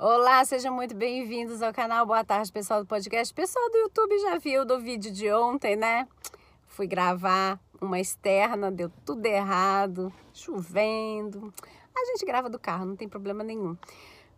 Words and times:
Olá, 0.00 0.44
sejam 0.44 0.72
muito 0.72 0.94
bem-vindos 0.94 1.60
ao 1.60 1.72
canal. 1.72 2.06
Boa 2.06 2.22
tarde, 2.22 2.52
pessoal 2.52 2.84
do 2.84 2.86
podcast. 2.86 3.34
Pessoal 3.34 3.68
do 3.68 3.78
YouTube 3.78 4.16
já 4.20 4.38
viu 4.38 4.64
do 4.64 4.78
vídeo 4.78 5.10
de 5.10 5.28
ontem, 5.32 5.74
né? 5.74 6.06
Fui 6.68 6.86
gravar 6.86 7.58
uma 7.80 7.98
externa, 7.98 8.70
deu 8.70 8.92
tudo 9.04 9.26
errado, 9.26 10.12
chovendo. 10.32 11.52
A 11.92 12.04
gente 12.04 12.24
grava 12.24 12.48
do 12.48 12.60
carro, 12.60 12.86
não 12.86 12.94
tem 12.94 13.08
problema 13.08 13.42
nenhum. 13.42 13.76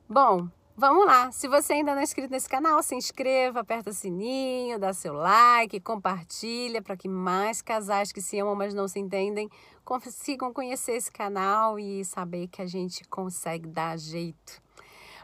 Bom, 0.08 0.48
vamos 0.74 1.04
lá. 1.04 1.30
Se 1.30 1.46
você 1.46 1.74
ainda 1.74 1.92
não 1.92 2.00
é 2.00 2.04
inscrito 2.04 2.32
nesse 2.32 2.48
canal, 2.48 2.82
se 2.82 2.94
inscreva, 2.94 3.60
aperta 3.60 3.90
o 3.90 3.92
sininho, 3.92 4.78
dá 4.78 4.94
seu 4.94 5.12
like, 5.12 5.78
compartilha 5.80 6.80
para 6.80 6.96
que 6.96 7.06
mais 7.06 7.60
casais 7.60 8.12
que 8.12 8.22
se 8.22 8.38
amam, 8.38 8.56
mas 8.56 8.72
não 8.72 8.88
se 8.88 8.98
entendem, 8.98 9.50
consigam 9.84 10.54
conhecer 10.54 10.92
esse 10.92 11.12
canal 11.12 11.78
e 11.78 12.02
saber 12.02 12.48
que 12.48 12.62
a 12.62 12.66
gente 12.66 13.06
consegue 13.08 13.68
dar 13.68 13.98
jeito 13.98 14.69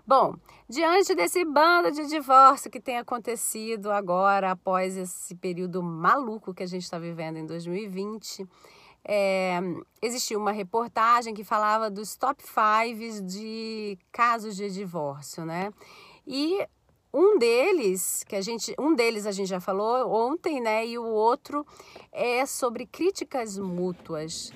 Bom, 0.07 0.37
diante 0.69 1.17
desse 1.17 1.45
bando 1.45 1.91
de 1.91 2.07
divórcio 2.07 2.71
que 2.71 2.79
tem 2.79 2.97
acontecido 2.97 3.91
agora, 3.91 4.53
após 4.53 4.97
esse 4.97 5.35
período 5.35 5.83
maluco 5.83 6.55
que 6.55 6.63
a 6.63 6.67
gente 6.67 6.85
está 6.85 6.97
vivendo 6.97 7.39
em 7.39 7.45
2020, 7.45 8.47
é, 9.05 9.59
existiu 10.01 10.39
uma 10.39 10.53
reportagem 10.53 11.35
que 11.35 11.43
falava 11.43 11.91
dos 11.91 12.15
top 12.15 12.41
5 12.41 13.27
de 13.27 13.99
casos 14.13 14.55
de 14.55 14.71
divórcio, 14.71 15.45
né? 15.45 15.73
E 16.25 16.65
um 17.13 17.37
deles, 17.37 18.23
que 18.29 18.37
a 18.37 18.41
gente, 18.41 18.77
um 18.79 18.95
deles 18.95 19.27
a 19.27 19.33
gente 19.33 19.49
já 19.49 19.59
falou 19.59 20.09
ontem, 20.09 20.61
né? 20.61 20.87
E 20.87 20.97
o 20.97 21.05
outro 21.05 21.67
é 22.13 22.47
sobre 22.47 22.87
críticas 22.87 23.59
mútuas. 23.59 24.53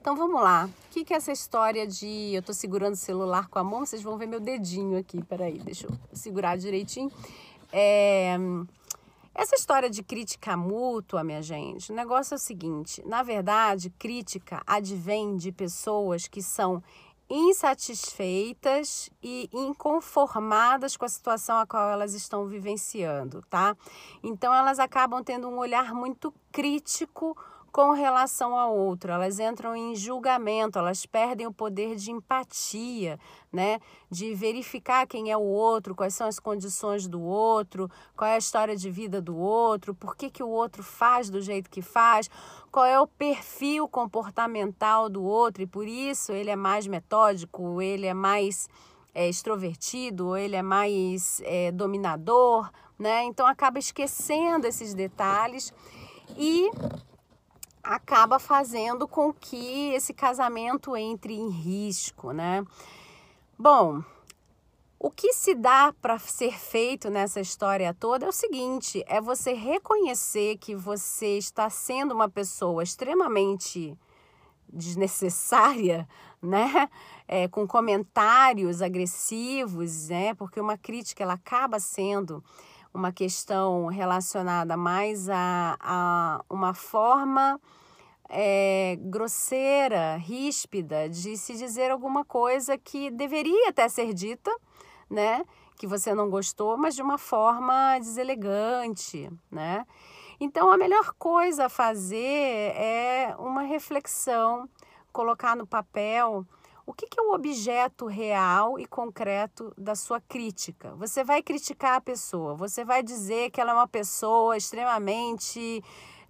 Então 0.00 0.16
vamos 0.16 0.40
lá. 0.40 0.64
O 0.66 0.90
que, 0.90 1.04
que 1.04 1.12
é 1.12 1.18
essa 1.18 1.30
história 1.30 1.86
de 1.86 2.34
eu 2.34 2.42
tô 2.42 2.54
segurando 2.54 2.94
o 2.94 2.96
celular 2.96 3.48
com 3.48 3.58
a 3.58 3.64
mão? 3.64 3.84
Vocês 3.84 4.02
vão 4.02 4.16
ver 4.16 4.26
meu 4.26 4.40
dedinho 4.40 4.98
aqui. 4.98 5.22
Peraí, 5.22 5.58
deixa 5.58 5.86
eu 5.86 5.92
segurar 6.12 6.56
direitinho. 6.56 7.12
É... 7.70 8.36
Essa 9.34 9.54
história 9.54 9.88
de 9.88 10.02
crítica 10.02 10.56
mútua, 10.56 11.22
minha 11.22 11.42
gente, 11.42 11.92
o 11.92 11.94
negócio 11.94 12.34
é 12.34 12.36
o 12.36 12.38
seguinte: 12.38 13.02
na 13.06 13.22
verdade, 13.22 13.90
crítica 13.90 14.62
advém 14.66 15.36
de 15.36 15.52
pessoas 15.52 16.26
que 16.26 16.42
são 16.42 16.82
insatisfeitas 17.28 19.08
e 19.22 19.48
inconformadas 19.52 20.96
com 20.96 21.04
a 21.04 21.08
situação 21.08 21.58
a 21.58 21.66
qual 21.66 21.90
elas 21.90 22.12
estão 22.12 22.46
vivenciando, 22.46 23.42
tá? 23.48 23.76
Então 24.22 24.52
elas 24.52 24.80
acabam 24.80 25.22
tendo 25.22 25.48
um 25.48 25.58
olhar 25.58 25.94
muito 25.94 26.34
crítico 26.50 27.36
com 27.72 27.92
relação 27.92 28.56
ao 28.56 28.76
outro, 28.76 29.12
elas 29.12 29.38
entram 29.38 29.76
em 29.76 29.94
julgamento, 29.94 30.78
elas 30.78 31.06
perdem 31.06 31.46
o 31.46 31.52
poder 31.52 31.94
de 31.96 32.10
empatia, 32.10 33.18
né? 33.52 33.78
De 34.10 34.34
verificar 34.34 35.06
quem 35.06 35.30
é 35.30 35.36
o 35.36 35.42
outro, 35.42 35.94
quais 35.94 36.14
são 36.14 36.26
as 36.26 36.38
condições 36.38 37.06
do 37.06 37.20
outro, 37.20 37.90
qual 38.16 38.28
é 38.28 38.34
a 38.34 38.38
história 38.38 38.76
de 38.76 38.90
vida 38.90 39.20
do 39.20 39.36
outro, 39.36 39.94
por 39.94 40.16
que, 40.16 40.30
que 40.30 40.42
o 40.42 40.48
outro 40.48 40.82
faz 40.82 41.30
do 41.30 41.40
jeito 41.40 41.70
que 41.70 41.80
faz, 41.80 42.28
qual 42.72 42.84
é 42.84 43.00
o 43.00 43.06
perfil 43.06 43.88
comportamental 43.88 45.08
do 45.08 45.22
outro, 45.22 45.62
e 45.62 45.66
por 45.66 45.86
isso 45.86 46.32
ele 46.32 46.50
é 46.50 46.56
mais 46.56 46.86
metódico, 46.86 47.80
ele 47.80 48.06
é 48.06 48.14
mais 48.14 48.68
é, 49.14 49.28
extrovertido, 49.28 50.36
ele 50.36 50.56
é 50.56 50.62
mais 50.62 51.40
é, 51.44 51.70
dominador, 51.70 52.70
né? 52.98 53.24
Então 53.24 53.46
acaba 53.46 53.78
esquecendo 53.78 54.66
esses 54.66 54.92
detalhes 54.92 55.72
e 56.36 56.70
acaba 57.82 58.38
fazendo 58.38 59.08
com 59.08 59.32
que 59.32 59.92
esse 59.92 60.12
casamento 60.12 60.96
entre 60.96 61.34
em 61.34 61.48
risco, 61.48 62.32
né? 62.32 62.64
Bom, 63.58 64.02
o 64.98 65.10
que 65.10 65.32
se 65.32 65.54
dá 65.54 65.94
para 66.00 66.18
ser 66.18 66.58
feito 66.58 67.08
nessa 67.08 67.40
história 67.40 67.94
toda 67.94 68.26
é 68.26 68.28
o 68.28 68.32
seguinte: 68.32 69.02
é 69.06 69.20
você 69.20 69.54
reconhecer 69.54 70.58
que 70.58 70.74
você 70.74 71.38
está 71.38 71.70
sendo 71.70 72.12
uma 72.12 72.28
pessoa 72.28 72.82
extremamente 72.82 73.98
desnecessária, 74.70 76.06
né? 76.42 76.88
É, 77.26 77.48
com 77.48 77.66
comentários 77.66 78.82
agressivos, 78.82 80.08
né? 80.08 80.34
Porque 80.34 80.60
uma 80.60 80.76
crítica 80.76 81.22
ela 81.22 81.34
acaba 81.34 81.80
sendo 81.80 82.44
uma 82.92 83.12
questão 83.12 83.86
relacionada 83.86 84.76
mais 84.76 85.28
a, 85.28 85.76
a 85.80 86.44
uma 86.50 86.74
forma 86.74 87.60
é, 88.28 88.96
grosseira, 89.00 90.16
ríspida 90.16 91.08
de 91.08 91.36
se 91.36 91.54
dizer 91.54 91.90
alguma 91.90 92.24
coisa 92.24 92.78
que 92.78 93.10
deveria 93.10 93.68
até 93.68 93.88
ser 93.88 94.14
dita, 94.14 94.54
né? 95.08 95.44
Que 95.76 95.86
você 95.86 96.14
não 96.14 96.30
gostou, 96.30 96.76
mas 96.76 96.94
de 96.94 97.02
uma 97.02 97.18
forma 97.18 97.98
deselegante, 97.98 99.30
né? 99.50 99.86
Então, 100.38 100.70
a 100.70 100.76
melhor 100.76 101.12
coisa 101.18 101.66
a 101.66 101.68
fazer 101.68 102.72
é 102.74 103.34
uma 103.38 103.62
reflexão, 103.62 104.68
colocar 105.12 105.54
no 105.56 105.66
papel 105.66 106.46
o 106.90 106.92
que, 106.92 107.06
que 107.06 107.20
é 107.20 107.22
o 107.22 107.32
objeto 107.32 108.06
real 108.06 108.76
e 108.76 108.84
concreto 108.84 109.72
da 109.78 109.94
sua 109.94 110.20
crítica? 110.20 110.92
Você 110.96 111.22
vai 111.22 111.40
criticar 111.40 111.94
a 111.94 112.00
pessoa, 112.00 112.56
você 112.56 112.84
vai 112.84 113.00
dizer 113.00 113.50
que 113.52 113.60
ela 113.60 113.70
é 113.70 113.74
uma 113.74 113.86
pessoa 113.86 114.56
extremamente 114.56 115.84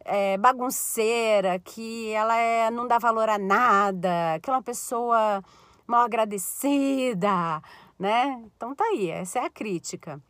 é, 0.04 0.36
bagunceira, 0.36 1.58
que 1.58 2.10
ela 2.10 2.36
é, 2.36 2.70
não 2.70 2.86
dá 2.86 2.98
valor 2.98 3.30
a 3.30 3.38
nada, 3.38 4.38
que 4.42 4.50
ela 4.50 4.58
é 4.58 4.58
uma 4.58 4.62
pessoa 4.62 5.42
mal 5.86 6.02
agradecida, 6.02 7.62
né? 7.98 8.44
Então 8.54 8.74
tá 8.74 8.84
aí, 8.84 9.08
essa 9.08 9.38
é 9.38 9.46
a 9.46 9.50
crítica. 9.50 10.20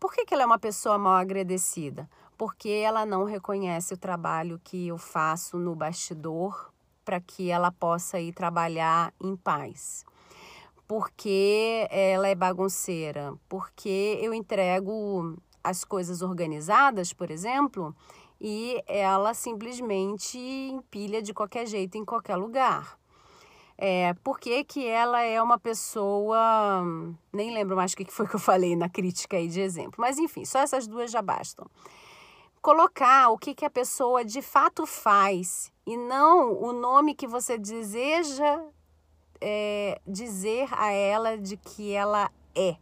Por 0.00 0.12
que, 0.12 0.24
que 0.24 0.34
ela 0.34 0.42
é 0.42 0.46
uma 0.46 0.58
pessoa 0.58 0.98
mal 0.98 1.14
agradecida? 1.14 2.10
Porque 2.36 2.68
ela 2.68 3.06
não 3.06 3.22
reconhece 3.22 3.94
o 3.94 3.96
trabalho 3.96 4.60
que 4.64 4.88
eu 4.88 4.98
faço 4.98 5.56
no 5.56 5.76
bastidor 5.76 6.72
para 7.08 7.20
que 7.20 7.50
ela 7.50 7.72
possa 7.72 8.20
ir 8.20 8.34
trabalhar 8.34 9.14
em 9.18 9.34
paz. 9.34 10.04
Porque 10.86 11.88
ela 11.90 12.28
é 12.28 12.34
bagunceira, 12.34 13.32
porque 13.48 14.18
eu 14.20 14.34
entrego 14.34 15.34
as 15.64 15.86
coisas 15.86 16.20
organizadas, 16.20 17.14
por 17.14 17.30
exemplo, 17.30 17.96
e 18.38 18.84
ela 18.86 19.32
simplesmente 19.32 20.36
empilha 20.38 21.22
de 21.22 21.32
qualquer 21.32 21.66
jeito 21.66 21.96
em 21.96 22.04
qualquer 22.04 22.36
lugar. 22.36 22.98
É, 23.78 24.12
por 24.22 24.38
que, 24.38 24.62
que 24.64 24.86
ela 24.86 25.22
é 25.22 25.40
uma 25.40 25.58
pessoa. 25.58 26.84
Nem 27.32 27.54
lembro 27.54 27.74
mais 27.74 27.94
o 27.94 27.96
que 27.96 28.04
foi 28.12 28.28
que 28.28 28.36
eu 28.36 28.40
falei 28.40 28.76
na 28.76 28.90
crítica 28.90 29.38
aí 29.38 29.48
de 29.48 29.62
exemplo. 29.62 29.94
Mas 29.96 30.18
enfim, 30.18 30.44
só 30.44 30.58
essas 30.58 30.86
duas 30.86 31.10
já 31.10 31.22
bastam. 31.22 31.66
Colocar 32.60 33.30
o 33.30 33.38
que, 33.38 33.54
que 33.54 33.64
a 33.64 33.70
pessoa 33.70 34.22
de 34.22 34.42
fato 34.42 34.84
faz 34.84 35.72
e 35.88 35.96
não 35.96 36.52
o 36.52 36.70
nome 36.70 37.14
que 37.14 37.26
você 37.26 37.56
deseja 37.56 38.62
é, 39.40 39.98
dizer 40.06 40.68
a 40.72 40.92
ela 40.92 41.38
de 41.38 41.56
que 41.56 41.94
ela 41.94 42.30
é. 42.54 42.76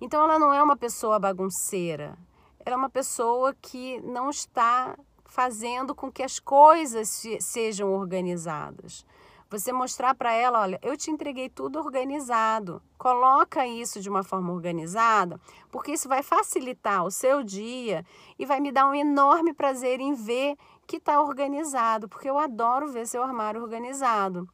Então, 0.00 0.24
ela 0.24 0.36
não 0.36 0.52
é 0.52 0.60
uma 0.60 0.76
pessoa 0.76 1.20
bagunceira, 1.20 2.18
ela 2.64 2.74
é 2.74 2.76
uma 2.76 2.90
pessoa 2.90 3.54
que 3.62 4.00
não 4.00 4.28
está 4.28 4.98
fazendo 5.24 5.94
com 5.94 6.10
que 6.10 6.20
as 6.20 6.40
coisas 6.40 7.22
sejam 7.38 7.92
organizadas. 7.92 9.06
Você 9.48 9.72
mostrar 9.72 10.14
para 10.14 10.32
ela, 10.32 10.60
olha, 10.60 10.78
eu 10.82 10.96
te 10.96 11.10
entreguei 11.10 11.48
tudo 11.48 11.78
organizado. 11.78 12.82
Coloca 12.98 13.64
isso 13.64 14.00
de 14.00 14.08
uma 14.08 14.24
forma 14.24 14.52
organizada, 14.52 15.40
porque 15.70 15.92
isso 15.92 16.08
vai 16.08 16.22
facilitar 16.22 17.04
o 17.04 17.10
seu 17.10 17.44
dia 17.44 18.04
e 18.36 18.44
vai 18.44 18.58
me 18.58 18.72
dar 18.72 18.88
um 18.88 18.94
enorme 18.94 19.54
prazer 19.54 20.00
em 20.00 20.14
ver 20.14 20.56
que 20.86 20.96
está 20.96 21.20
organizado, 21.20 22.08
porque 22.08 22.28
eu 22.28 22.38
adoro 22.38 22.90
ver 22.90 23.06
seu 23.06 23.22
armário 23.22 23.62
organizado. 23.62 24.48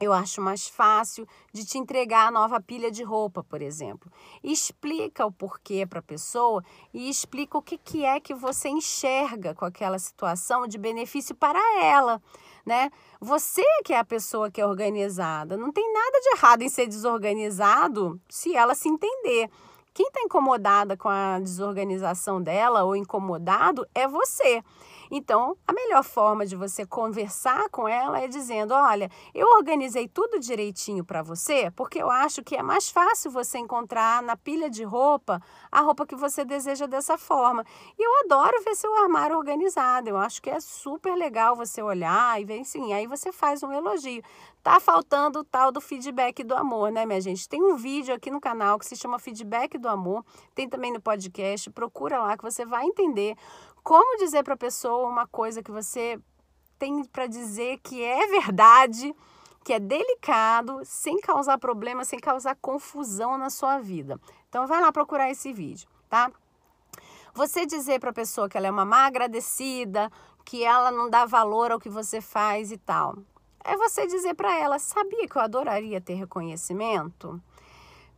Eu 0.00 0.14
acho 0.14 0.40
mais 0.40 0.66
fácil 0.66 1.28
de 1.52 1.62
te 1.62 1.76
entregar 1.76 2.28
a 2.28 2.30
nova 2.30 2.58
pilha 2.58 2.90
de 2.90 3.02
roupa, 3.02 3.44
por 3.44 3.60
exemplo. 3.60 4.10
explica 4.42 5.26
o 5.26 5.30
porquê 5.30 5.84
para 5.84 5.98
a 5.98 6.02
pessoa 6.02 6.64
e 6.94 7.10
explica 7.10 7.58
o 7.58 7.62
que, 7.62 7.76
que 7.76 8.02
é 8.02 8.18
que 8.18 8.32
você 8.32 8.70
enxerga 8.70 9.54
com 9.54 9.66
aquela 9.66 9.98
situação 9.98 10.66
de 10.66 10.78
benefício 10.78 11.34
para 11.34 11.60
ela, 11.84 12.22
né? 12.70 12.88
Você 13.20 13.64
que 13.84 13.92
é 13.92 13.98
a 13.98 14.04
pessoa 14.04 14.48
que 14.48 14.60
é 14.60 14.66
organizada. 14.66 15.56
Não 15.56 15.72
tem 15.72 15.92
nada 15.92 16.20
de 16.20 16.28
errado 16.36 16.62
em 16.62 16.68
ser 16.68 16.86
desorganizado 16.86 18.20
se 18.28 18.54
ela 18.54 18.76
se 18.76 18.88
entender. 18.88 19.50
Quem 19.92 20.06
está 20.06 20.20
incomodada 20.20 20.96
com 20.96 21.08
a 21.08 21.40
desorganização 21.40 22.40
dela 22.40 22.84
ou 22.84 22.94
incomodado 22.94 23.84
é 23.92 24.06
você. 24.06 24.62
Então, 25.10 25.56
a 25.66 25.72
melhor 25.72 26.04
forma 26.04 26.46
de 26.46 26.54
você 26.54 26.86
conversar 26.86 27.68
com 27.70 27.88
ela 27.88 28.20
é 28.20 28.28
dizendo: 28.28 28.72
Olha, 28.72 29.10
eu 29.34 29.46
organizei 29.56 30.06
tudo 30.06 30.38
direitinho 30.38 31.04
para 31.04 31.22
você, 31.22 31.70
porque 31.72 32.00
eu 32.00 32.08
acho 32.08 32.42
que 32.42 32.54
é 32.54 32.62
mais 32.62 32.88
fácil 32.88 33.30
você 33.30 33.58
encontrar 33.58 34.22
na 34.22 34.36
pilha 34.36 34.70
de 34.70 34.84
roupa 34.84 35.42
a 35.72 35.80
roupa 35.80 36.06
que 36.06 36.14
você 36.14 36.44
deseja 36.44 36.86
dessa 36.86 37.18
forma. 37.18 37.64
E 37.98 38.02
eu 38.02 38.24
adoro 38.24 38.62
ver 38.62 38.74
seu 38.74 38.94
armário 39.02 39.36
organizado. 39.36 40.08
Eu 40.08 40.16
acho 40.16 40.40
que 40.40 40.50
é 40.50 40.60
super 40.60 41.14
legal 41.14 41.56
você 41.56 41.82
olhar 41.82 42.40
e 42.40 42.44
ver, 42.44 42.64
sim, 42.64 42.92
aí 42.92 43.06
você 43.06 43.32
faz 43.32 43.62
um 43.62 43.72
elogio. 43.72 44.22
Tá 44.62 44.78
faltando 44.78 45.38
o 45.38 45.44
tal 45.44 45.72
do 45.72 45.80
feedback 45.80 46.44
do 46.44 46.54
amor, 46.54 46.92
né, 46.92 47.06
minha 47.06 47.20
gente? 47.20 47.48
Tem 47.48 47.62
um 47.62 47.76
vídeo 47.76 48.14
aqui 48.14 48.30
no 48.30 48.38
canal 48.38 48.78
que 48.78 48.84
se 48.84 48.94
chama 48.94 49.18
Feedback 49.18 49.78
do 49.78 49.88
Amor, 49.88 50.22
tem 50.54 50.68
também 50.68 50.92
no 50.92 51.00
podcast, 51.00 51.70
procura 51.70 52.18
lá 52.18 52.36
que 52.36 52.42
você 52.42 52.66
vai 52.66 52.84
entender 52.84 53.34
como 53.82 54.18
dizer 54.18 54.42
para 54.42 54.54
a 54.54 54.58
pessoa 54.58 55.08
uma 55.08 55.26
coisa 55.26 55.62
que 55.62 55.70
você 55.70 56.20
tem 56.78 57.04
para 57.04 57.26
dizer 57.26 57.78
que 57.82 58.02
é 58.02 58.26
verdade, 58.26 59.14
que 59.64 59.72
é 59.72 59.78
delicado, 59.78 60.80
sem 60.84 61.20
causar 61.20 61.58
problema, 61.58 62.04
sem 62.04 62.18
causar 62.18 62.56
confusão 62.56 63.36
na 63.36 63.50
sua 63.50 63.78
vida. 63.78 64.18
Então 64.48 64.66
vai 64.66 64.80
lá 64.80 64.90
procurar 64.90 65.30
esse 65.30 65.52
vídeo, 65.52 65.88
tá? 66.08 66.30
Você 67.34 67.66
dizer 67.66 68.00
para 68.00 68.10
a 68.10 68.14
pessoa 68.14 68.48
que 68.48 68.56
ela 68.56 68.66
é 68.66 68.70
uma 68.70 68.84
má 68.84 69.06
agradecida, 69.06 70.10
que 70.44 70.64
ela 70.64 70.90
não 70.90 71.08
dá 71.08 71.24
valor 71.24 71.70
ao 71.70 71.78
que 71.78 71.88
você 71.88 72.20
faz 72.20 72.72
e 72.72 72.78
tal 72.78 73.16
é 73.64 73.76
você 73.76 74.06
dizer 74.06 74.34
para 74.34 74.58
ela: 74.58 74.78
sabia 74.78 75.28
que 75.28 75.36
eu 75.36 75.42
adoraria 75.42 76.00
ter 76.00 76.14
reconhecimento? 76.14 77.40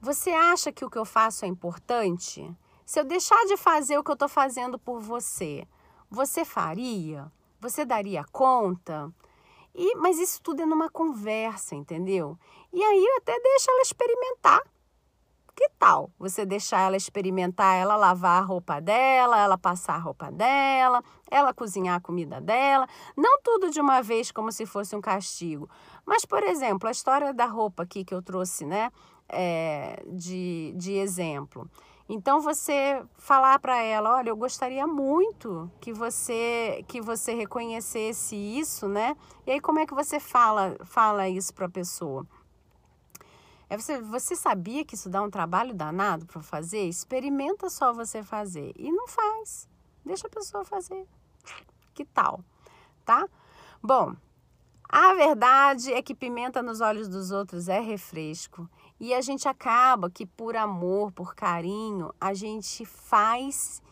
Você 0.00 0.30
acha 0.30 0.72
que 0.72 0.84
o 0.84 0.90
que 0.90 0.98
eu 0.98 1.04
faço 1.04 1.44
é 1.44 1.48
importante? 1.48 2.50
Se 2.84 3.00
eu 3.00 3.04
deixar 3.04 3.44
de 3.46 3.56
fazer 3.56 3.98
o 3.98 4.04
que 4.04 4.10
eu 4.10 4.14
estou 4.14 4.28
fazendo 4.28 4.78
por 4.78 5.00
você, 5.00 5.66
você 6.10 6.44
faria? 6.44 7.30
Você 7.60 7.84
daria 7.84 8.24
conta? 8.32 9.12
E, 9.74 9.94
mas 9.96 10.18
isso 10.18 10.42
tudo 10.42 10.62
é 10.62 10.66
numa 10.66 10.90
conversa, 10.90 11.74
entendeu? 11.74 12.38
E 12.72 12.82
aí 12.82 13.04
eu 13.04 13.16
até 13.16 13.38
deixo 13.38 13.70
ela 13.70 13.82
experimentar. 13.82 14.60
Que 15.54 15.68
tal 15.78 16.10
você 16.18 16.46
deixar 16.46 16.80
ela 16.80 16.96
experimentar, 16.96 17.76
ela 17.76 17.94
lavar 17.94 18.42
a 18.42 18.44
roupa 18.44 18.80
dela, 18.80 19.38
ela 19.38 19.58
passar 19.58 19.94
a 19.94 19.98
roupa 19.98 20.30
dela, 20.30 21.02
ela 21.30 21.52
cozinhar 21.52 21.96
a 21.96 22.00
comida 22.00 22.40
dela? 22.40 22.86
Não 23.16 23.38
tudo 23.42 23.70
de 23.70 23.80
uma 23.80 24.02
vez 24.02 24.32
como 24.32 24.50
se 24.50 24.64
fosse 24.64 24.96
um 24.96 25.00
castigo. 25.00 25.68
Mas, 26.06 26.24
por 26.24 26.42
exemplo, 26.42 26.88
a 26.88 26.92
história 26.92 27.34
da 27.34 27.44
roupa 27.44 27.82
aqui 27.82 28.02
que 28.04 28.14
eu 28.14 28.22
trouxe, 28.22 28.64
né, 28.64 28.90
é, 29.28 30.02
de, 30.06 30.72
de 30.76 30.92
exemplo. 30.94 31.68
Então 32.14 32.42
você 32.42 33.02
falar 33.16 33.58
para 33.58 33.80
ela, 33.80 34.16
olha, 34.16 34.28
eu 34.28 34.36
gostaria 34.36 34.86
muito 34.86 35.72
que 35.80 35.94
você 35.94 36.84
que 36.86 37.00
você 37.00 37.32
reconhecesse 37.32 38.36
isso, 38.36 38.86
né? 38.86 39.16
E 39.46 39.52
aí 39.52 39.58
como 39.58 39.78
é 39.78 39.86
que 39.86 39.94
você 39.94 40.20
fala 40.20 40.76
fala 40.84 41.26
isso 41.26 41.54
para 41.54 41.64
a 41.64 41.70
pessoa? 41.70 42.26
É 43.66 43.78
você, 43.78 43.98
você 43.98 44.36
sabia 44.36 44.84
que 44.84 44.94
isso 44.94 45.08
dá 45.08 45.22
um 45.22 45.30
trabalho 45.30 45.72
danado 45.72 46.26
para 46.26 46.42
fazer? 46.42 46.82
Experimenta 46.86 47.70
só 47.70 47.94
você 47.94 48.22
fazer 48.22 48.74
e 48.76 48.92
não 48.92 49.08
faz. 49.08 49.66
Deixa 50.04 50.26
a 50.26 50.30
pessoa 50.30 50.66
fazer. 50.66 51.08
Que 51.94 52.04
tal? 52.04 52.44
Tá? 53.06 53.26
Bom, 53.82 54.14
a 54.92 55.14
verdade 55.14 55.90
é 55.90 56.02
que 56.02 56.14
pimenta 56.14 56.62
nos 56.62 56.82
olhos 56.82 57.08
dos 57.08 57.30
outros 57.30 57.66
é 57.66 57.80
refresco. 57.80 58.68
E 59.00 59.14
a 59.14 59.22
gente 59.22 59.48
acaba 59.48 60.10
que 60.10 60.26
por 60.26 60.54
amor, 60.54 61.10
por 61.10 61.34
carinho, 61.34 62.14
a 62.20 62.34
gente 62.34 62.84
faz 62.84 63.82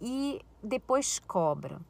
e 0.00 0.40
depois 0.62 1.18
cobra 1.18 1.80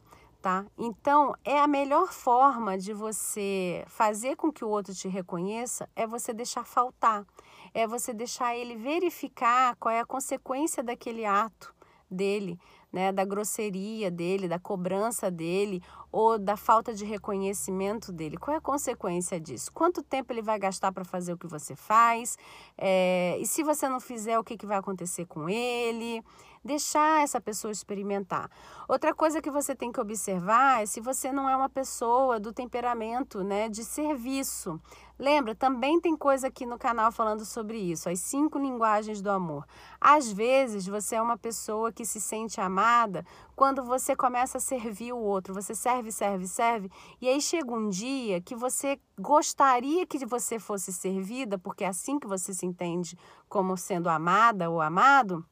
tá? 0.45 0.67
Então, 0.77 1.35
é 1.43 1.59
a 1.59 1.67
melhor 1.67 2.13
forma 2.13 2.77
de 2.77 2.93
você 2.93 3.83
fazer 3.87 4.37
com 4.37 4.53
que 4.53 4.63
o 4.63 4.69
outro 4.69 4.95
te 4.95 5.09
reconheça 5.09 5.89
é 5.97 6.07
você 6.07 6.35
deixar 6.35 6.67
faltar, 6.67 7.25
é 7.73 7.87
você 7.87 8.13
deixar 8.13 8.55
ele 8.55 8.77
verificar 8.77 9.75
qual 9.77 9.95
é 9.95 10.01
a 10.01 10.05
consequência 10.05 10.83
daquele 10.83 11.25
ato 11.25 11.75
dele, 12.15 12.59
né, 12.93 13.11
da 13.13 13.25
grosseria 13.25 14.11
dele, 14.11 14.47
da 14.47 14.59
cobrança 14.59 15.31
dele 15.31 15.83
ou 16.13 16.39
da 16.39 16.57
falta 16.57 16.95
de 16.95 17.05
reconhecimento 17.05 18.13
dele. 18.13 18.37
Qual 18.37 18.55
é 18.55 18.59
a 18.59 18.61
consequência 18.61 19.41
disso? 19.41 19.73
Quanto 19.73 20.01
tempo 20.03 20.33
ele 20.33 20.43
vai 20.43 20.59
gastar 20.59 20.93
para 20.93 21.05
fazer 21.05 21.33
o 21.33 21.37
que 21.37 21.49
você 21.49 21.75
faz? 21.75 22.39
É, 22.79 23.37
e 23.41 23.47
se 23.47 23.65
você 23.65 23.89
não 23.89 23.99
fizer, 23.99 24.39
o 24.39 24.45
que, 24.45 24.57
que 24.57 24.65
vai 24.65 24.79
acontecer 24.79 25.27
com 25.27 25.49
ele? 25.49 26.23
Deixar 26.65 27.23
essa 27.23 27.41
pessoa 27.41 27.71
experimentar. 27.71 28.51
Outra 28.89 29.15
coisa 29.15 29.43
que 29.43 29.51
você 29.51 29.75
tem 29.75 29.93
que 29.93 30.01
observar 30.01 30.83
é 30.83 30.87
se 30.87 31.01
você 31.01 31.31
não 31.31 31.49
é 31.49 31.55
uma 31.55 31.69
pessoa 31.69 32.41
do 32.41 32.53
temperamento, 32.53 33.45
né, 33.45 33.69
de 33.69 33.85
serviço. 33.85 34.81
Lembra, 35.17 35.55
também 35.55 36.01
tem 36.01 36.17
coisa 36.17 36.49
aqui 36.49 36.67
no 36.67 36.77
canal 36.77 37.13
falando 37.13 37.45
sobre 37.45 37.79
isso, 37.79 38.09
as 38.09 38.19
cinco 38.19 38.59
linguagens 38.59 39.23
do 39.23 39.31
amor. 39.31 39.65
Às 40.01 40.33
vezes 40.33 40.87
você 40.87 41.15
é 41.15 41.23
uma 41.23 41.39
pessoa 41.39 41.93
que 41.93 42.05
se 42.05 42.21
sente 42.21 42.61
amada 42.61 43.25
quando 43.55 43.85
você 43.85 44.17
começa 44.17 44.59
a 44.59 44.61
servir 44.61 45.13
o 45.13 45.19
outro. 45.19 45.55
Você 45.55 45.75
serve, 45.75 46.11
serve, 46.11 46.49
serve, 46.49 46.91
e 47.21 47.29
aí 47.29 47.41
chega 47.41 47.73
um 47.73 47.89
dia 47.89 48.41
que 48.41 48.57
você 48.57 48.99
gostaria 49.19 50.05
que 50.05 50.27
você 50.27 50.59
fosse 50.59 50.93
servida, 50.93 51.59
porque 51.59 51.85
é 51.85 51.89
assim 51.89 52.19
que 52.19 52.27
você 52.27 52.53
se 52.53 52.67
entende 52.67 53.17
como 53.49 53.77
sendo 53.77 54.09
amada 54.09 54.69
ou 54.69 54.81
amado 54.81 55.45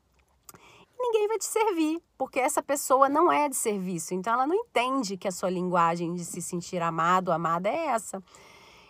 ninguém 1.12 1.28
vai 1.28 1.38
te 1.38 1.44
servir, 1.44 2.02
porque 2.16 2.40
essa 2.40 2.62
pessoa 2.62 3.06
não 3.06 3.30
é 3.30 3.48
de 3.48 3.56
serviço. 3.56 4.14
Então 4.14 4.32
ela 4.32 4.46
não 4.46 4.54
entende 4.54 5.18
que 5.18 5.28
a 5.28 5.32
sua 5.32 5.50
linguagem 5.50 6.14
de 6.14 6.24
se 6.24 6.40
sentir 6.40 6.80
amado, 6.80 7.30
amada 7.30 7.68
é 7.68 7.86
essa. 7.88 8.22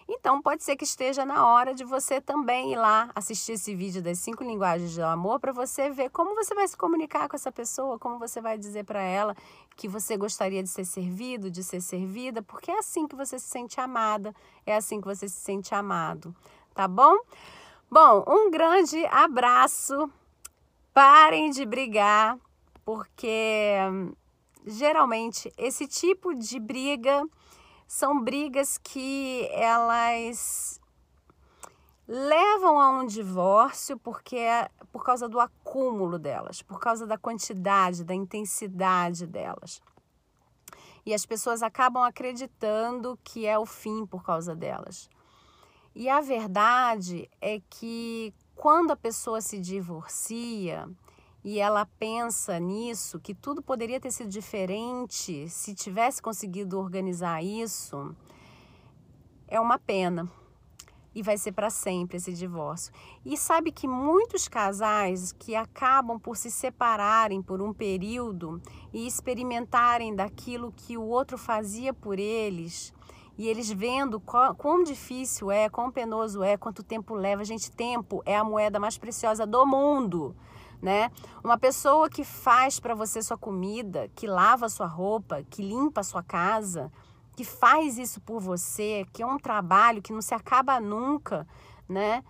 Então 0.08 0.40
pode 0.40 0.62
ser 0.62 0.76
que 0.76 0.84
esteja 0.84 1.24
na 1.24 1.46
hora 1.46 1.74
de 1.74 1.84
você 1.84 2.20
também 2.20 2.72
ir 2.72 2.76
lá 2.76 3.10
assistir 3.14 3.52
esse 3.52 3.74
vídeo 3.74 4.02
das 4.02 4.19
cinco 4.19 4.44
linguagens 4.44 4.94
do 4.94 5.04
amor 5.04 5.40
para 5.40 5.52
você 5.52 5.90
ver 5.90 6.10
como 6.10 6.34
você 6.34 6.54
vai 6.54 6.69
se 6.69 6.76
comunicar 6.76 7.28
com 7.28 7.34
essa 7.34 7.50
pessoa, 7.50 7.98
como 7.98 8.19
você 8.19 8.40
vai 8.40 8.58
dizer 8.58 8.84
para 8.84 9.02
ela 9.02 9.34
que 9.76 9.88
você 9.88 10.16
gostaria 10.16 10.62
de 10.62 10.69
ser 10.69 10.84
servido, 10.84 11.50
de 11.50 11.64
ser 11.64 11.80
servida, 11.80 12.42
porque 12.42 12.70
é 12.70 12.78
assim 12.78 13.08
que 13.08 13.16
você 13.16 13.38
se 13.38 13.46
sente 13.46 13.80
amada, 13.80 14.34
é 14.66 14.76
assim 14.76 15.00
que 15.00 15.06
você 15.06 15.28
se 15.28 15.40
sente 15.40 15.74
amado, 15.74 16.34
tá 16.74 16.86
bom? 16.86 17.16
Bom, 17.90 18.24
um 18.26 18.50
grande 18.50 19.04
abraço 19.06 20.10
Parem 20.93 21.50
de 21.50 21.65
brigar, 21.65 22.39
porque 22.85 23.77
geralmente 24.67 25.53
esse 25.56 25.87
tipo 25.87 26.35
de 26.35 26.61
briga 26.61 27.27
são 27.87 28.21
brigas 28.21 28.79
que 28.79 29.49
elas 29.53 30.81
levam 32.06 32.79
a 32.79 32.91
um 32.91 33.06
divórcio 33.06 33.99
porque 33.99 34.37
é 34.37 34.69
por 34.93 35.03
causa 35.03 35.29
do 35.29 35.41
acúmulo 35.41 36.19
delas, 36.19 36.61
por 36.61 36.79
causa 36.79 37.06
da 37.06 37.17
quantidade, 37.17 38.05
da 38.05 38.15
intensidade 38.15 39.27
delas. 39.27 39.81
E 41.06 41.15
as 41.15 41.25
pessoas 41.25 41.62
acabam 41.62 42.03
acreditando 42.05 43.19
que 43.25 43.47
é 43.47 43.59
o 43.59 43.65
fim 43.65 44.05
por 44.05 44.23
causa 44.23 44.55
delas. 44.55 45.09
E 45.94 46.09
a 46.09 46.21
verdade 46.21 47.29
é 47.41 47.61
que 47.69 48.33
quando 48.62 48.93
a 48.93 48.97
pessoa 48.97 49.41
se 49.41 49.59
divorcia 49.59 50.89
e 51.43 51.58
ela 51.58 51.84
pensa 51.84 52.60
nisso, 52.60 53.19
que 53.19 53.34
tudo 53.34 53.60
poderia 53.60 53.98
ter 53.98 54.13
sido 54.13 54.31
diferente 54.31 55.48
se 55.48 55.75
tivesse 55.75 56.22
conseguido 56.22 56.79
organizar 56.79 57.43
isso, 57.43 58.15
é 59.48 59.58
uma 59.58 59.81
pena. 59.81 60.31
E 61.13 61.25
vai 61.25 61.36
ser 61.36 61.51
para 61.51 61.70
sempre 61.70 62.19
esse 62.19 62.32
divórcio. 62.32 62.93
E 63.25 63.36
sabe 63.36 63.72
que 63.72 63.89
muitos 63.89 64.46
casais 64.46 65.32
que 65.32 65.56
acabam 65.56 66.17
por 66.20 66.36
se 66.36 66.48
separarem 66.48 67.43
por 67.43 67.60
um 67.60 67.72
período 67.72 68.63
e 68.93 69.08
experimentarem 69.08 70.15
daquilo 70.15 70.70
que 70.70 70.96
o 70.96 71.03
outro 71.03 71.36
fazia 71.36 71.93
por 71.93 72.17
eles, 72.17 72.94
e 73.43 73.49
eles 73.49 73.69
vendo 73.69 74.20
qual, 74.20 74.55
quão 74.55 74.84
difícil 74.84 75.51
é, 75.51 75.69
quão 75.69 75.91
penoso 75.91 76.44
é, 76.44 76.56
quanto 76.56 76.81
tempo 76.81 77.13
leva. 77.13 77.44
Gente, 77.44 77.72
tempo 77.72 78.22
é 78.25 78.37
a 78.37 78.44
moeda 78.44 78.79
mais 78.79 78.96
preciosa 78.96 79.44
do 79.44 79.67
mundo, 79.67 80.37
né? 80.81 81.11
Uma 81.43 81.58
pessoa 81.58 82.08
que 82.08 82.22
faz 82.22 82.79
para 82.79 82.94
você 82.94 83.20
sua 83.20 83.37
comida, 83.37 84.08
que 84.15 84.29
lava 84.29 84.69
sua 84.69 84.87
roupa, 84.87 85.43
que 85.51 85.61
limpa 85.61 86.05
sua 86.05 86.22
casa, 86.22 86.93
que 87.37 87.44
faz 87.44 87.99
isso 87.99 88.20
por 88.20 88.41
você, 88.41 89.05
que 89.13 89.25
é 89.25 89.27
um 89.27 89.39
trabalho 89.39 90.01
que 90.01 90.13
não 90.13 90.22
se 90.22 90.34
acaba 90.34 90.79
nunca, 90.79 91.44
né? 91.89 92.22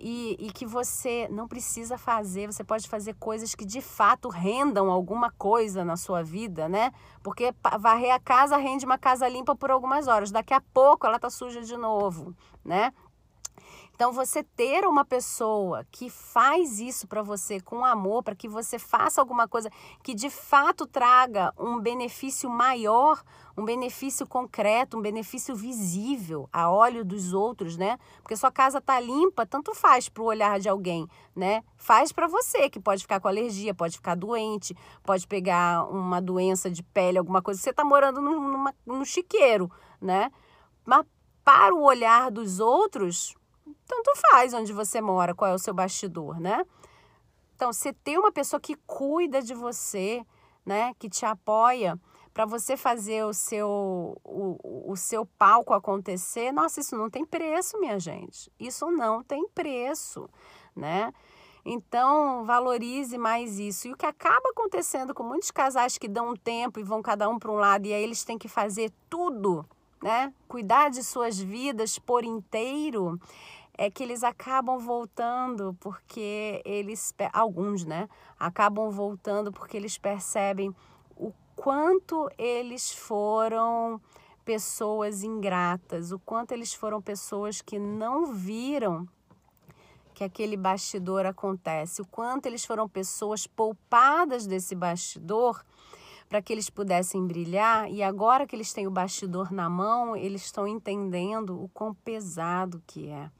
E, 0.00 0.36
e 0.38 0.50
que 0.50 0.64
você 0.64 1.28
não 1.30 1.46
precisa 1.46 1.98
fazer, 1.98 2.46
você 2.46 2.64
pode 2.64 2.88
fazer 2.88 3.14
coisas 3.14 3.54
que 3.54 3.64
de 3.64 3.80
fato 3.80 4.28
rendam 4.28 4.90
alguma 4.90 5.30
coisa 5.30 5.84
na 5.84 5.96
sua 5.96 6.22
vida, 6.22 6.68
né? 6.68 6.90
Porque 7.22 7.54
varrer 7.78 8.14
a 8.14 8.18
casa 8.18 8.56
rende 8.56 8.86
uma 8.86 8.98
casa 8.98 9.28
limpa 9.28 9.54
por 9.54 9.70
algumas 9.70 10.08
horas, 10.08 10.30
daqui 10.30 10.54
a 10.54 10.60
pouco 10.60 11.06
ela 11.06 11.18
tá 11.18 11.28
suja 11.28 11.60
de 11.60 11.76
novo, 11.76 12.34
né? 12.64 12.92
Então, 14.00 14.12
você 14.12 14.42
ter 14.42 14.86
uma 14.86 15.04
pessoa 15.04 15.84
que 15.90 16.08
faz 16.08 16.80
isso 16.80 17.06
para 17.06 17.20
você 17.20 17.60
com 17.60 17.84
amor, 17.84 18.22
para 18.22 18.34
que 18.34 18.48
você 18.48 18.78
faça 18.78 19.20
alguma 19.20 19.46
coisa 19.46 19.68
que 20.02 20.14
de 20.14 20.30
fato 20.30 20.86
traga 20.86 21.52
um 21.58 21.78
benefício 21.78 22.48
maior, 22.48 23.22
um 23.54 23.62
benefício 23.62 24.26
concreto, 24.26 24.96
um 24.96 25.02
benefício 25.02 25.54
visível 25.54 26.48
a 26.50 26.70
olho 26.70 27.04
dos 27.04 27.34
outros, 27.34 27.76
né? 27.76 27.98
Porque 28.22 28.34
sua 28.36 28.50
casa 28.50 28.80
tá 28.80 28.98
limpa, 28.98 29.44
tanto 29.44 29.74
faz 29.74 30.08
para 30.08 30.22
o 30.22 30.26
olhar 30.28 30.58
de 30.58 30.70
alguém, 30.70 31.06
né? 31.36 31.62
Faz 31.76 32.10
para 32.10 32.26
você 32.26 32.70
que 32.70 32.80
pode 32.80 33.02
ficar 33.02 33.20
com 33.20 33.28
alergia, 33.28 33.74
pode 33.74 33.96
ficar 33.96 34.14
doente, 34.14 34.74
pode 35.02 35.26
pegar 35.26 35.84
uma 35.90 36.22
doença 36.22 36.70
de 36.70 36.82
pele, 36.82 37.18
alguma 37.18 37.42
coisa. 37.42 37.60
Você 37.60 37.70
tá 37.70 37.84
morando 37.84 38.22
num, 38.22 38.40
numa, 38.40 38.74
num 38.86 39.04
chiqueiro, 39.04 39.70
né? 40.00 40.32
Mas 40.86 41.04
para 41.44 41.74
o 41.74 41.82
olhar 41.82 42.30
dos 42.30 42.60
outros, 42.60 43.34
tanto 43.90 44.12
faz 44.30 44.54
onde 44.54 44.72
você 44.72 45.00
mora, 45.00 45.34
qual 45.34 45.50
é 45.50 45.54
o 45.54 45.58
seu 45.58 45.74
bastidor, 45.74 46.38
né? 46.38 46.64
Então, 47.56 47.72
você 47.72 47.92
ter 47.92 48.16
uma 48.16 48.30
pessoa 48.30 48.60
que 48.60 48.76
cuida 48.86 49.42
de 49.42 49.52
você, 49.52 50.24
né, 50.64 50.94
que 50.98 51.10
te 51.10 51.26
apoia 51.26 51.98
para 52.32 52.46
você 52.46 52.76
fazer 52.76 53.24
o 53.24 53.34
seu 53.34 54.16
o, 54.24 54.92
o 54.92 54.96
seu 54.96 55.26
palco 55.26 55.74
acontecer, 55.74 56.52
nossa, 56.52 56.80
isso 56.80 56.96
não 56.96 57.10
tem 57.10 57.24
preço, 57.24 57.78
minha 57.80 57.98
gente. 57.98 58.50
Isso 58.58 58.88
não 58.90 59.22
tem 59.22 59.48
preço, 59.48 60.30
né? 60.74 61.12
Então, 61.64 62.44
valorize 62.44 63.18
mais 63.18 63.58
isso. 63.58 63.88
E 63.88 63.92
o 63.92 63.96
que 63.96 64.06
acaba 64.06 64.50
acontecendo 64.50 65.12
com 65.12 65.24
muitos 65.24 65.50
casais 65.50 65.98
que 65.98 66.08
dão 66.08 66.30
um 66.30 66.36
tempo 66.36 66.78
e 66.78 66.84
vão 66.84 67.02
cada 67.02 67.28
um 67.28 67.38
para 67.38 67.50
um 67.50 67.56
lado 67.56 67.86
e 67.86 67.92
aí 67.92 68.02
eles 68.02 68.24
têm 68.24 68.38
que 68.38 68.48
fazer 68.48 68.90
tudo, 69.10 69.66
né? 70.00 70.32
Cuidar 70.48 70.88
de 70.88 71.02
suas 71.02 71.38
vidas 71.38 71.98
por 71.98 72.24
inteiro, 72.24 73.20
é 73.80 73.90
que 73.90 74.02
eles 74.02 74.22
acabam 74.22 74.78
voltando 74.78 75.74
porque 75.80 76.60
eles 76.66 77.14
alguns, 77.32 77.82
né, 77.82 78.10
acabam 78.38 78.90
voltando 78.90 79.50
porque 79.50 79.74
eles 79.74 79.96
percebem 79.96 80.70
o 81.16 81.32
quanto 81.56 82.28
eles 82.36 82.92
foram 82.92 83.98
pessoas 84.44 85.24
ingratas, 85.24 86.12
o 86.12 86.18
quanto 86.18 86.52
eles 86.52 86.74
foram 86.74 87.00
pessoas 87.00 87.62
que 87.62 87.78
não 87.78 88.26
viram 88.34 89.08
que 90.12 90.24
aquele 90.24 90.58
bastidor 90.58 91.24
acontece, 91.24 92.02
o 92.02 92.06
quanto 92.06 92.44
eles 92.44 92.66
foram 92.66 92.86
pessoas 92.86 93.46
poupadas 93.46 94.46
desse 94.46 94.74
bastidor 94.74 95.64
para 96.28 96.42
que 96.42 96.52
eles 96.52 96.68
pudessem 96.68 97.26
brilhar 97.26 97.90
e 97.90 98.02
agora 98.02 98.46
que 98.46 98.54
eles 98.54 98.74
têm 98.74 98.86
o 98.86 98.90
bastidor 98.90 99.50
na 99.50 99.70
mão, 99.70 100.14
eles 100.14 100.42
estão 100.42 100.66
entendendo 100.68 101.58
o 101.58 101.66
quão 101.70 101.94
pesado 101.94 102.82
que 102.86 103.08
é, 103.08 103.30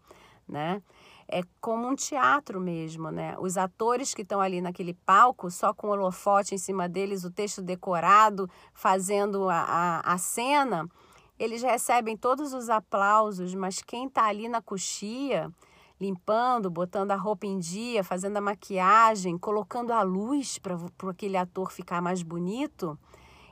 né? 0.50 0.83
É 1.28 1.42
como 1.61 1.87
um 1.87 1.95
teatro 1.95 2.61
mesmo, 2.61 3.11
né? 3.11 3.37
Os 3.38 3.57
atores 3.57 4.12
que 4.12 4.23
estão 4.23 4.40
ali 4.40 4.61
naquele 4.61 4.95
palco, 4.95 5.50
só 5.50 5.73
com 5.73 5.87
o 5.88 5.90
holofote 5.90 6.54
em 6.54 6.59
cima 6.59 6.88
deles, 6.88 7.25
o 7.25 7.30
texto 7.30 7.62
decorado, 7.62 8.50
fazendo 8.75 9.49
a, 9.49 9.61
a, 9.61 10.14
a 10.14 10.19
cena, 10.19 10.88
eles 11.38 11.62
recebem 11.62 12.16
todos 12.16 12.52
os 12.52 12.69
aplausos, 12.69 13.54
mas 13.54 13.80
quem 13.80 14.07
está 14.07 14.26
ali 14.26 14.49
na 14.49 14.61
coxia 14.61 15.50
limpando, 16.00 16.71
botando 16.71 17.11
a 17.11 17.16
roupa 17.16 17.47
em 17.47 17.59
dia, 17.59 18.02
fazendo 18.02 18.38
a 18.38 18.40
maquiagem, 18.40 19.37
colocando 19.37 19.92
a 19.92 20.02
luz 20.02 20.59
para 20.59 20.76
aquele 21.11 21.37
ator 21.37 21.71
ficar 21.71 22.00
mais 22.00 22.23
bonito, 22.23 22.99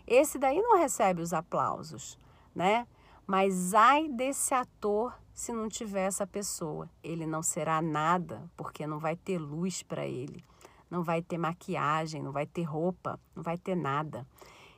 esse 0.07 0.38
daí 0.38 0.61
não 0.61 0.78
recebe 0.78 1.21
os 1.21 1.35
aplausos, 1.35 2.19
né? 2.55 2.87
Mas 3.26 3.75
ai 3.75 4.09
desse 4.09 4.55
ator 4.55 5.12
se 5.38 5.52
não 5.52 5.68
tiver 5.68 6.02
essa 6.02 6.26
pessoa. 6.26 6.90
Ele 7.00 7.25
não 7.25 7.45
será 7.45 7.80
nada, 7.80 8.50
porque 8.57 8.88
não 8.88 8.99
vai 8.99 9.14
ter 9.14 9.38
luz 9.38 9.85
para 9.85 10.04
ele, 10.04 10.45
não 10.90 11.04
vai 11.04 11.23
ter 11.23 11.38
maquiagem, 11.38 12.21
não 12.21 12.33
vai 12.33 12.45
ter 12.45 12.64
roupa, 12.64 13.21
não 13.37 13.42
vai 13.45 13.57
ter 13.57 13.76
nada. 13.76 14.26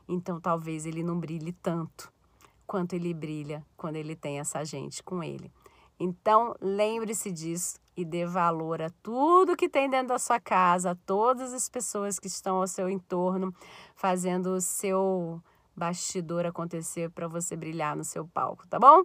Então 0.06 0.38
talvez 0.38 0.84
ele 0.84 1.02
não 1.02 1.18
brilhe 1.18 1.52
tanto 1.52 2.12
quanto 2.66 2.92
ele 2.92 3.14
brilha 3.14 3.64
quando 3.74 3.96
ele 3.96 4.14
tem 4.14 4.38
essa 4.38 4.62
gente 4.62 5.02
com 5.02 5.24
ele. 5.24 5.50
Então, 5.98 6.54
lembre-se 6.60 7.32
disso 7.32 7.78
e 7.96 8.04
dê 8.04 8.26
valor 8.26 8.82
a 8.82 8.90
tudo 9.02 9.56
que 9.56 9.68
tem 9.68 9.88
dentro 9.88 10.08
da 10.08 10.18
sua 10.18 10.38
casa, 10.38 10.90
a 10.90 10.94
todas 10.94 11.54
as 11.54 11.70
pessoas 11.70 12.18
que 12.18 12.26
estão 12.26 12.56
ao 12.56 12.66
seu 12.66 12.90
entorno, 12.90 13.54
fazendo 13.94 14.50
o 14.54 14.60
seu 14.60 15.42
bastidor 15.74 16.44
acontecer 16.44 17.10
para 17.10 17.26
você 17.26 17.56
brilhar 17.56 17.96
no 17.96 18.04
seu 18.04 18.28
palco, 18.28 18.66
tá 18.68 18.78
bom? 18.78 19.04